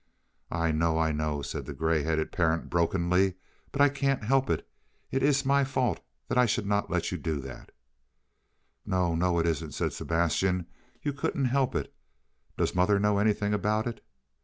[0.49, 3.35] "I know, I know," said the gray headed parent brokenly,
[3.71, 4.67] "but I can't help it.
[5.11, 7.71] It is my fault that I should let you do that."
[8.83, 10.65] "No, no, it isn't," said Sebastian.
[11.03, 11.93] "You couldn't help it.
[12.57, 14.03] Does mother know anything about it?"